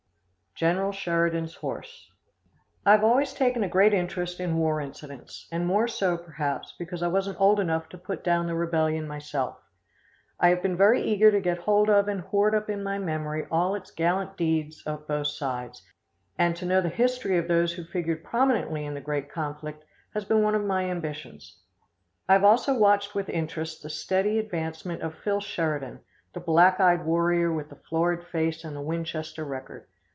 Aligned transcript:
General 0.53 0.91
Sheridan's 0.91 1.55
Horse. 1.55 2.11
I 2.85 2.91
have 2.91 3.03
always 3.03 3.33
taken 3.33 3.63
a 3.63 3.69
great 3.69 3.95
interest 3.95 4.39
in 4.39 4.57
war 4.57 4.79
incidents, 4.79 5.47
and 5.51 5.65
more 5.65 5.87
so, 5.87 6.17
perhaps, 6.19 6.75
because 6.77 7.01
I 7.01 7.07
wasn't 7.07 7.41
old 7.41 7.59
enough 7.59 7.89
to 7.89 7.97
put 7.97 8.23
down 8.23 8.45
the 8.45 8.53
rebellion 8.53 9.07
myself. 9.07 9.57
I 10.39 10.49
have 10.49 10.61
been 10.61 10.77
very 10.77 11.01
eager 11.01 11.31
to 11.31 11.39
get 11.41 11.57
hold 11.57 11.89
of 11.89 12.07
and 12.07 12.21
hoard 12.21 12.53
up 12.53 12.69
in 12.69 12.83
my 12.83 12.99
memory 12.99 13.47
all 13.49 13.73
its 13.73 13.89
gallant 13.89 14.37
deeds 14.37 14.83
of 14.85 15.07
both 15.07 15.27
sides, 15.27 15.81
and 16.37 16.55
to 16.57 16.67
know 16.67 16.79
the 16.81 16.89
history 16.89 17.39
of 17.39 17.47
those 17.47 17.73
who 17.73 17.83
figured 17.83 18.23
prominently 18.23 18.85
in 18.85 18.93
that 18.93 19.03
great 19.05 19.31
conflict 19.31 19.83
has 20.13 20.25
been 20.25 20.43
one 20.43 20.53
of 20.53 20.63
my 20.63 20.85
ambitions. 20.87 21.59
I 22.29 22.33
have 22.33 22.43
also 22.43 22.77
watched 22.77 23.15
with 23.15 23.29
interest 23.29 23.81
the 23.81 23.89
steady 23.89 24.37
advancement 24.37 25.01
of 25.01 25.15
Phil 25.23 25.39
Sheridan, 25.39 26.01
the 26.33 26.39
black 26.39 26.79
eyed 26.79 27.03
warrior 27.03 27.51
with 27.51 27.69
the 27.69 27.81
florid 27.89 28.23
face 28.27 28.63
and 28.63 28.75
the 28.75 28.81
Winchester 28.81 29.43
record. 29.43 29.87